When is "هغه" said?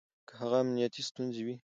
0.41-0.57